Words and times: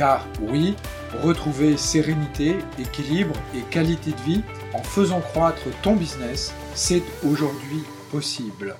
Car 0.00 0.26
oui, 0.40 0.76
retrouver 1.22 1.76
sérénité, 1.76 2.56
équilibre 2.78 3.34
et 3.54 3.60
qualité 3.70 4.12
de 4.12 4.20
vie 4.22 4.40
en 4.72 4.82
faisant 4.82 5.20
croître 5.20 5.64
ton 5.82 5.94
business, 5.94 6.54
c'est 6.74 7.02
aujourd'hui 7.22 7.82
possible. 8.10 8.76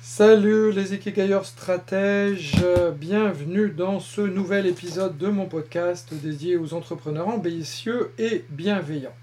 Salut 0.00 0.70
les 0.70 0.94
Ikigailleurs 0.94 1.46
stratèges, 1.46 2.64
bienvenue 2.96 3.70
dans 3.70 3.98
ce 3.98 4.20
nouvel 4.20 4.68
épisode 4.68 5.18
de 5.18 5.26
mon 5.26 5.46
podcast 5.46 6.14
dédié 6.14 6.56
aux 6.56 6.72
entrepreneurs 6.72 7.26
ambitieux 7.26 8.12
et 8.20 8.44
bienveillants. 8.50 9.16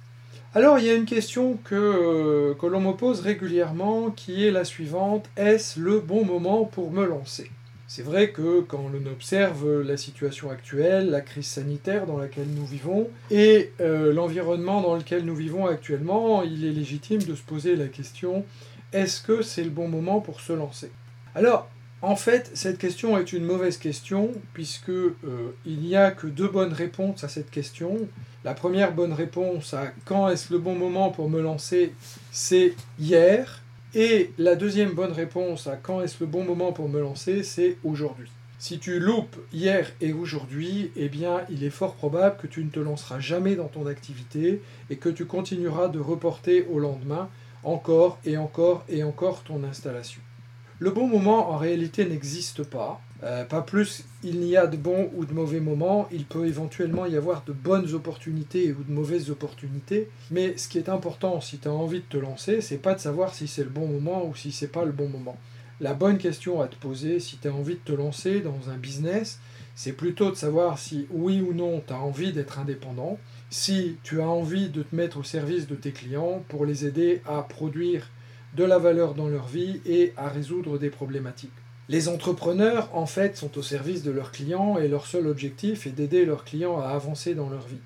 Alors 0.53 0.77
il 0.77 0.87
y 0.87 0.89
a 0.89 0.95
une 0.95 1.05
question 1.05 1.57
que, 1.63 2.53
que 2.59 2.65
l'on 2.65 2.81
me 2.81 2.91
pose 2.91 3.21
régulièrement 3.21 4.09
qui 4.09 4.45
est 4.45 4.51
la 4.51 4.65
suivante, 4.65 5.29
est-ce 5.37 5.79
le 5.79 6.01
bon 6.01 6.25
moment 6.25 6.65
pour 6.65 6.91
me 6.91 7.05
lancer? 7.05 7.49
C'est 7.93 8.03
vrai 8.03 8.29
que 8.29 8.61
quand 8.61 8.87
l'on 8.87 9.11
observe 9.11 9.81
la 9.81 9.97
situation 9.97 10.49
actuelle, 10.49 11.09
la 11.09 11.19
crise 11.19 11.47
sanitaire 11.47 12.05
dans 12.05 12.17
laquelle 12.17 12.47
nous 12.47 12.65
vivons 12.65 13.09
et 13.29 13.73
euh, 13.81 14.13
l'environnement 14.13 14.81
dans 14.81 14.95
lequel 14.95 15.25
nous 15.25 15.35
vivons 15.35 15.67
actuellement, 15.67 16.41
il 16.41 16.63
est 16.63 16.71
légitime 16.71 17.21
de 17.21 17.35
se 17.35 17.41
poser 17.41 17.75
la 17.75 17.87
question 17.87 18.45
est-ce 18.93 19.21
que 19.21 19.41
c'est 19.41 19.65
le 19.65 19.69
bon 19.69 19.89
moment 19.89 20.21
pour 20.21 20.39
se 20.39 20.53
lancer? 20.53 20.89
Alors, 21.35 21.69
en 22.01 22.15
fait, 22.15 22.49
cette 22.53 22.77
question 22.77 23.17
est 23.17 23.33
une 23.33 23.43
mauvaise 23.43 23.75
question 23.75 24.31
puisque 24.53 24.87
euh, 24.87 25.13
il 25.65 25.81
n'y 25.81 25.97
a 25.97 26.11
que 26.11 26.27
deux 26.27 26.47
bonnes 26.47 26.71
réponses 26.71 27.25
à 27.25 27.27
cette 27.27 27.51
question. 27.51 28.07
La 28.45 28.53
première 28.53 28.93
bonne 28.93 29.11
réponse 29.11 29.73
à 29.73 29.91
quand 30.05 30.29
est-ce 30.29 30.53
le 30.53 30.59
bon 30.59 30.75
moment 30.75 31.09
pour 31.09 31.29
me 31.29 31.41
lancer, 31.41 31.93
c'est 32.31 32.73
hier. 32.97 33.60
Et 33.93 34.31
la 34.37 34.55
deuxième 34.55 34.93
bonne 34.93 35.11
réponse 35.11 35.67
à 35.67 35.75
quand 35.75 36.01
est-ce 36.01 36.17
le 36.21 36.25
bon 36.25 36.45
moment 36.45 36.71
pour 36.71 36.87
me 36.87 37.01
lancer, 37.01 37.43
c'est 37.43 37.75
aujourd'hui. 37.83 38.31
Si 38.57 38.79
tu 38.79 38.99
loupes 38.99 39.35
hier 39.51 39.91
et 39.99 40.13
aujourd'hui, 40.13 40.91
eh 40.95 41.09
bien, 41.09 41.41
il 41.49 41.65
est 41.65 41.69
fort 41.69 41.95
probable 41.95 42.37
que 42.37 42.47
tu 42.47 42.63
ne 42.63 42.69
te 42.69 42.79
lanceras 42.79 43.19
jamais 43.19 43.55
dans 43.55 43.67
ton 43.67 43.87
activité 43.87 44.61
et 44.89 44.95
que 44.95 45.09
tu 45.09 45.25
continueras 45.25 45.89
de 45.89 45.99
reporter 45.99 46.65
au 46.71 46.79
lendemain 46.79 47.27
encore 47.63 48.17
et 48.23 48.37
encore 48.37 48.85
et 48.87 49.03
encore 49.03 49.43
ton 49.43 49.61
installation. 49.63 50.21
Le 50.81 50.89
bon 50.89 51.05
moment 51.05 51.51
en 51.51 51.57
réalité 51.57 52.05
n'existe 52.05 52.63
pas. 52.63 52.99
Euh, 53.21 53.45
pas 53.45 53.61
plus 53.61 54.03
il 54.23 54.39
n'y 54.39 54.57
a 54.57 54.65
de 54.65 54.77
bons 54.77 55.11
ou 55.15 55.25
de 55.25 55.31
mauvais 55.31 55.59
moments, 55.59 56.07
il 56.11 56.25
peut 56.25 56.47
éventuellement 56.47 57.05
y 57.05 57.15
avoir 57.15 57.43
de 57.45 57.53
bonnes 57.53 57.93
opportunités 57.93 58.71
ou 58.73 58.83
de 58.83 58.91
mauvaises 58.91 59.29
opportunités, 59.29 60.09
mais 60.31 60.57
ce 60.57 60.67
qui 60.67 60.79
est 60.79 60.89
important 60.89 61.39
si 61.39 61.59
tu 61.59 61.67
as 61.67 61.71
envie 61.71 61.99
de 61.99 62.05
te 62.09 62.17
lancer, 62.17 62.61
c'est 62.61 62.79
pas 62.79 62.95
de 62.95 62.99
savoir 62.99 63.35
si 63.35 63.47
c'est 63.47 63.63
le 63.63 63.69
bon 63.69 63.85
moment 63.85 64.25
ou 64.25 64.33
si 64.35 64.51
c'est 64.51 64.71
pas 64.71 64.83
le 64.83 64.91
bon 64.91 65.07
moment. 65.07 65.37
La 65.81 65.93
bonne 65.93 66.17
question 66.17 66.61
à 66.61 66.67
te 66.67 66.75
poser 66.77 67.19
si 67.19 67.37
tu 67.37 67.47
as 67.47 67.53
envie 67.53 67.75
de 67.75 67.85
te 67.85 67.93
lancer 67.93 68.39
dans 68.39 68.71
un 68.71 68.77
business, 68.77 69.39
c'est 69.75 69.93
plutôt 69.93 70.31
de 70.31 70.35
savoir 70.35 70.79
si 70.79 71.05
oui 71.11 71.41
ou 71.41 71.53
non 71.53 71.83
tu 71.85 71.93
as 71.93 71.99
envie 71.99 72.33
d'être 72.33 72.57
indépendant, 72.57 73.19
si 73.51 73.97
tu 74.01 74.19
as 74.19 74.27
envie 74.27 74.69
de 74.69 74.81
te 74.81 74.95
mettre 74.95 75.19
au 75.19 75.23
service 75.23 75.67
de 75.67 75.75
tes 75.75 75.91
clients 75.91 76.43
pour 76.47 76.65
les 76.65 76.87
aider 76.87 77.21
à 77.27 77.43
produire 77.43 78.09
de 78.55 78.63
la 78.63 78.77
valeur 78.77 79.13
dans 79.13 79.27
leur 79.27 79.47
vie 79.47 79.81
et 79.85 80.13
à 80.17 80.27
résoudre 80.29 80.77
des 80.77 80.89
problématiques. 80.89 81.51
Les 81.89 82.07
entrepreneurs, 82.07 82.89
en 82.93 83.05
fait, 83.05 83.35
sont 83.35 83.57
au 83.57 83.61
service 83.61 84.03
de 84.03 84.11
leurs 84.11 84.31
clients 84.31 84.77
et 84.77 84.87
leur 84.87 85.05
seul 85.07 85.27
objectif 85.27 85.87
est 85.87 85.91
d'aider 85.91 86.25
leurs 86.25 86.45
clients 86.45 86.79
à 86.79 86.89
avancer 86.89 87.35
dans 87.35 87.49
leur 87.49 87.67
vie. 87.67 87.81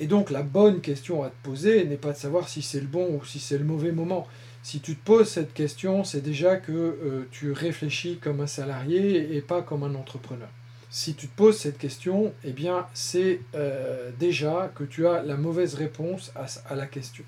Et 0.00 0.06
donc 0.06 0.30
la 0.30 0.42
bonne 0.42 0.80
question 0.80 1.22
à 1.22 1.28
te 1.28 1.36
poser 1.44 1.84
n'est 1.84 1.96
pas 1.96 2.12
de 2.12 2.16
savoir 2.16 2.48
si 2.48 2.62
c'est 2.62 2.80
le 2.80 2.86
bon 2.86 3.14
ou 3.14 3.24
si 3.24 3.38
c'est 3.38 3.58
le 3.58 3.64
mauvais 3.64 3.92
moment. 3.92 4.26
Si 4.62 4.80
tu 4.80 4.96
te 4.96 5.04
poses 5.04 5.28
cette 5.28 5.54
question, 5.54 6.04
c'est 6.04 6.22
déjà 6.22 6.56
que 6.56 6.72
euh, 6.72 7.28
tu 7.30 7.52
réfléchis 7.52 8.18
comme 8.20 8.40
un 8.40 8.46
salarié 8.46 9.36
et 9.36 9.40
pas 9.40 9.62
comme 9.62 9.84
un 9.84 9.94
entrepreneur. 9.94 10.48
Si 10.90 11.14
tu 11.14 11.28
te 11.28 11.36
poses 11.36 11.58
cette 11.58 11.78
question, 11.78 12.32
eh 12.44 12.52
bien 12.52 12.86
c'est 12.94 13.40
euh, 13.54 14.10
déjà 14.18 14.72
que 14.74 14.84
tu 14.84 15.06
as 15.06 15.22
la 15.22 15.36
mauvaise 15.36 15.74
réponse 15.74 16.32
à 16.68 16.74
la 16.74 16.86
question. 16.86 17.24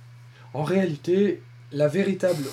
En 0.54 0.62
réalité, 0.62 1.42
la 1.72 1.88
véritable 1.88 2.44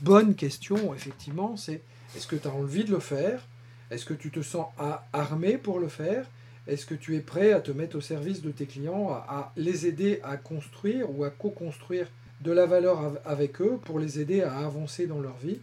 bonne 0.00 0.34
question, 0.34 0.94
effectivement, 0.94 1.56
c'est 1.56 1.82
est-ce 2.16 2.26
que 2.26 2.36
tu 2.36 2.48
as 2.48 2.52
envie 2.52 2.84
de 2.84 2.90
le 2.90 3.00
faire? 3.00 3.42
Est-ce 3.90 4.04
que 4.04 4.14
tu 4.14 4.30
te 4.30 4.40
sens 4.40 4.66
armé 5.12 5.58
pour 5.58 5.78
le 5.78 5.88
faire? 5.88 6.26
Est-ce 6.66 6.86
que 6.86 6.94
tu 6.94 7.16
es 7.16 7.20
prêt 7.20 7.52
à 7.52 7.60
te 7.60 7.70
mettre 7.70 7.96
au 7.96 8.00
service 8.00 8.40
de 8.40 8.50
tes 8.50 8.66
clients, 8.66 9.10
à, 9.10 9.52
les 9.56 9.86
aider 9.86 10.20
à 10.22 10.36
construire 10.36 11.10
ou 11.10 11.24
à 11.24 11.30
co-construire 11.30 12.06
de 12.40 12.52
la 12.52 12.66
valeur 12.66 13.20
avec 13.24 13.60
eux 13.60 13.78
pour 13.84 13.98
les 13.98 14.20
aider 14.20 14.42
à 14.42 14.58
avancer 14.58 15.06
dans 15.06 15.20
leur 15.20 15.36
vie, 15.36 15.58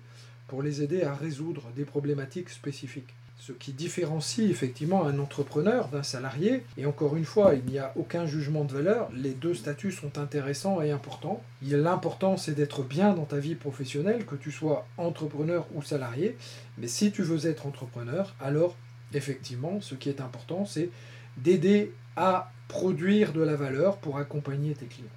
pour 0.47 0.61
les 0.61 0.81
aider 0.83 1.03
à 1.03 1.15
résoudre 1.15 1.63
des 1.75 1.85
problématiques 1.85 2.49
spécifiques? 2.49 3.13
Ce 3.39 3.53
qui 3.53 3.71
différencie 3.71 4.51
effectivement 4.51 5.05
un 5.05 5.17
entrepreneur 5.17 5.87
d'un 5.87 6.03
salarié. 6.03 6.63
Et 6.77 6.85
encore 6.85 7.15
une 7.15 7.25
fois, 7.25 7.55
il 7.55 7.71
n'y 7.71 7.79
a 7.79 7.93
aucun 7.95 8.25
jugement 8.25 8.65
de 8.65 8.73
valeur, 8.73 9.09
les 9.15 9.31
deux 9.31 9.53
statuts 9.53 9.93
sont 9.93 10.17
intéressants 10.17 10.81
et 10.81 10.91
importants. 10.91 11.41
L'important 11.61 12.37
c'est 12.37 12.53
d'être 12.53 12.83
bien 12.83 13.13
dans 13.13 13.25
ta 13.25 13.37
vie 13.37 13.55
professionnelle, 13.55 14.25
que 14.25 14.35
tu 14.35 14.51
sois 14.51 14.85
entrepreneur 14.97 15.65
ou 15.73 15.81
salarié. 15.81 16.37
Mais 16.77 16.87
si 16.87 17.11
tu 17.11 17.23
veux 17.23 17.47
être 17.47 17.65
entrepreneur, 17.65 18.35
alors 18.41 18.75
effectivement, 19.13 19.79
ce 19.81 19.95
qui 19.95 20.09
est 20.09 20.21
important, 20.21 20.65
c'est 20.65 20.89
d'aider 21.37 21.93
à 22.15 22.51
produire 22.67 23.31
de 23.33 23.41
la 23.41 23.55
valeur 23.55 23.97
pour 23.97 24.17
accompagner 24.17 24.73
tes 24.73 24.85
clients. 24.85 25.07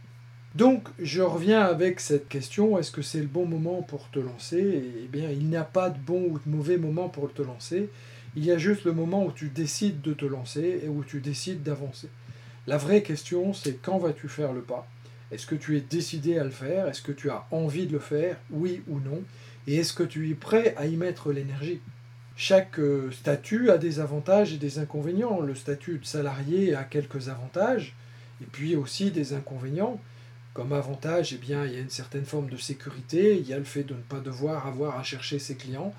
Donc, 0.55 0.89
je 0.99 1.23
reviens 1.23 1.63
avec 1.63 1.99
cette 1.99 2.29
question, 2.29 2.79
est-ce 2.79 2.91
que 2.91 3.01
c'est 3.01 3.21
le 3.21 3.27
bon 3.27 3.47
moment 3.47 3.81
pour 3.81 4.11
te 4.11 4.19
lancer? 4.19 4.85
Eh 5.03 5.09
bien, 5.09 5.31
il 5.31 5.47
n'y 5.47 5.57
a 5.57 5.65
pas 5.65 5.89
de 5.89 5.99
bon 5.99 6.27
ou 6.31 6.39
de 6.39 6.51
mauvais 6.51 6.77
moment 6.77 7.09
pour 7.09 7.33
te 7.33 7.41
lancer. 7.41 7.89
Il 8.37 8.45
y 8.45 8.51
a 8.51 8.59
juste 8.59 8.85
le 8.85 8.93
moment 8.93 9.25
où 9.25 9.33
tu 9.33 9.49
décides 9.49 10.03
de 10.03 10.13
te 10.13 10.27
lancer 10.27 10.81
et 10.85 10.89
où 10.89 11.05
tu 11.05 11.21
décides 11.21 11.63
d'avancer. 11.63 12.09
La 12.67 12.77
vraie 12.77 13.03
question, 13.03 13.55
c'est 13.55 13.81
quand 13.81 13.99
vas-tu 13.99 14.29
faire 14.29 14.53
le 14.53 14.61
pas? 14.61 14.87
Est-ce 15.31 15.47
que 15.47 15.55
tu 15.55 15.79
es 15.79 15.81
décidé 15.81 16.39
à 16.39 16.45
le 16.45 16.51
faire? 16.51 16.87
Est-ce 16.87 17.01
que 17.01 17.13
tu 17.13 17.31
as 17.31 17.47
envie 17.51 17.87
de 17.87 17.95
le 17.95 17.99
faire? 17.99 18.37
Oui 18.51 18.83
ou 18.89 19.01
non? 19.01 19.23
Et 19.67 19.77
est-ce 19.77 19.95
que 19.95 20.03
tu 20.03 20.31
es 20.31 20.35
prêt 20.35 20.75
à 20.77 20.87
y 20.87 20.97
mettre 20.97 21.33
l'énergie? 21.33 21.81
Chaque 22.37 22.79
euh, 22.79 23.11
statut 23.11 23.71
a 23.71 23.79
des 23.79 24.01
avantages 24.01 24.53
et 24.53 24.59
des 24.59 24.79
inconvénients. 24.79 25.41
Le 25.41 25.55
statut 25.55 25.99
de 25.99 26.05
salarié 26.05 26.75
a 26.75 26.85
quelques 26.85 27.31
avantages 27.31 27.95
et 28.43 28.47
puis 28.51 28.77
aussi 28.77 29.11
des 29.11 29.33
inconvénients. 29.33 29.99
Comme 30.55 30.73
avantage, 30.73 31.33
eh 31.33 31.39
bien, 31.39 31.65
il 31.65 31.73
y 31.73 31.77
a 31.77 31.81
une 31.81 31.91
certaine 31.91 32.25
forme 32.25 32.51
de 32.51 32.59
sécurité, 32.59 33.39
il 33.39 33.49
y 33.49 33.55
a 33.55 33.59
le 33.59 33.65
fait 33.65 33.85
de 33.85 33.95
ne 33.95 34.01
pas 34.01 34.21
devoir 34.21 34.67
avoir 34.67 34.99
à 34.99 35.03
chercher 35.03 35.39
ses 35.39 35.55
clients, 35.55 35.95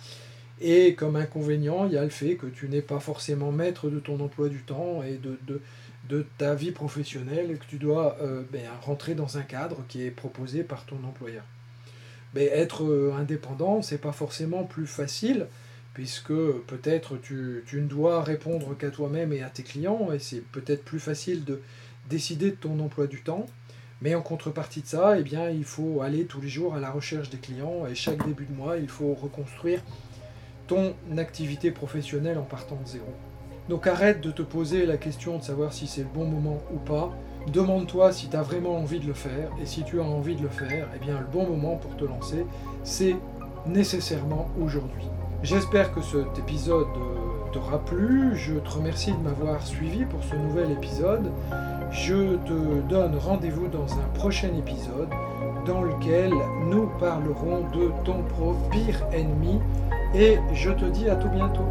et 0.61 0.93
comme 0.95 1.15
inconvénient, 1.15 1.85
il 1.85 1.93
y 1.93 1.97
a 1.97 2.03
le 2.03 2.09
fait 2.09 2.35
que 2.35 2.45
tu 2.45 2.69
n'es 2.69 2.81
pas 2.81 2.99
forcément 2.99 3.51
maître 3.51 3.89
de 3.89 3.99
ton 3.99 4.19
emploi 4.19 4.49
du 4.49 4.61
temps 4.61 5.03
et 5.03 5.19
de, 5.19 6.25
ta 6.37 6.53
vie 6.53 6.71
professionnelle 6.71 7.51
et 7.51 7.55
que 7.55 7.65
tu 7.65 7.77
dois 7.77 8.17
euh, 8.21 8.43
ben, 8.51 8.61
rentrer 8.81 9.15
dans 9.15 9.37
un 9.37 9.41
cadre 9.41 9.83
qui 9.87 10.03
est 10.03 10.11
proposé 10.11 10.63
par 10.63 10.85
ton 10.85 10.97
employeur. 11.03 11.43
Mais 12.35 12.45
être 12.45 12.83
euh, 12.83 13.13
indépendant, 13.17 13.81
c'est 13.81 13.97
pas 13.97 14.11
forcément 14.11 14.63
plus 14.63 14.85
facile 14.85 15.47
puisque 15.93 16.33
peut-être 16.67 17.17
tu, 17.17 17.63
tu, 17.65 17.81
ne 17.81 17.87
dois 17.87 18.23
répondre 18.23 18.77
qu'à 18.77 18.91
toi-même 18.91 19.33
et 19.33 19.41
à 19.41 19.49
tes 19.49 19.63
clients 19.63 20.11
et 20.13 20.19
c'est 20.19 20.41
peut-être 20.41 20.83
plus 20.83 20.99
facile 20.99 21.43
de 21.45 21.61
décider 22.09 22.51
de 22.51 22.55
ton 22.55 22.79
emploi 22.79 23.07
du 23.07 23.21
temps. 23.21 23.47
Mais 24.03 24.15
en 24.15 24.21
contrepartie 24.21 24.81
de 24.81 24.87
ça, 24.87 25.17
eh 25.17 25.23
bien, 25.23 25.49
il 25.49 25.63
faut 25.63 26.01
aller 26.01 26.25
tous 26.25 26.41
les 26.41 26.49
jours 26.49 26.75
à 26.75 26.79
la 26.81 26.91
recherche 26.91 27.29
des 27.29 27.37
clients 27.37 27.87
et 27.89 27.95
chaque 27.95 28.25
début 28.27 28.45
de 28.45 28.53
mois, 28.53 28.75
il 28.75 28.89
faut 28.89 29.13
reconstruire 29.13 29.81
ton 30.67 30.93
activité 31.17 31.71
professionnelle 31.71 32.37
en 32.37 32.43
partant 32.43 32.75
de 32.83 32.87
zéro. 32.87 33.07
Donc 33.69 33.87
arrête 33.87 34.19
de 34.19 34.29
te 34.29 34.41
poser 34.41 34.85
la 34.85 34.97
question 34.97 35.37
de 35.37 35.43
savoir 35.43 35.71
si 35.71 35.87
c'est 35.87 36.01
le 36.01 36.09
bon 36.13 36.25
moment 36.25 36.61
ou 36.73 36.79
pas. 36.79 37.13
Demande-toi 37.47 38.11
si 38.11 38.27
tu 38.27 38.35
as 38.35 38.41
vraiment 38.41 38.75
envie 38.75 38.99
de 38.99 39.07
le 39.07 39.13
faire. 39.13 39.49
Et 39.61 39.65
si 39.65 39.83
tu 39.83 40.01
as 40.01 40.03
envie 40.03 40.35
de 40.35 40.41
le 40.41 40.49
faire, 40.49 40.89
eh 40.93 40.99
bien 40.99 41.17
le 41.17 41.27
bon 41.27 41.47
moment 41.47 41.77
pour 41.77 41.95
te 41.95 42.03
lancer, 42.03 42.45
c'est 42.83 43.15
nécessairement 43.65 44.49
aujourd'hui. 44.61 45.05
J'espère 45.43 45.93
que 45.93 46.01
cet 46.01 46.39
épisode 46.39 46.87
t'aura 47.53 47.79
plu. 47.85 48.35
Je 48.35 48.55
te 48.55 48.69
remercie 48.69 49.13
de 49.13 49.17
m'avoir 49.17 49.65
suivi 49.65 50.03
pour 50.03 50.21
ce 50.25 50.35
nouvel 50.35 50.71
épisode. 50.71 51.31
Je 51.93 52.37
te 52.37 52.81
donne 52.89 53.15
rendez-vous 53.17 53.67
dans 53.67 53.85
un 53.99 54.07
prochain 54.15 54.49
épisode 54.57 55.09
dans 55.67 55.83
lequel 55.83 56.33
nous 56.67 56.89
parlerons 56.99 57.67
de 57.71 57.91
ton 58.03 58.23
pro 58.23 58.55
pire 58.71 59.05
ennemi 59.13 59.59
et 60.15 60.39
je 60.55 60.71
te 60.71 60.85
dis 60.85 61.07
à 61.07 61.15
tout 61.15 61.29
bientôt. 61.29 61.67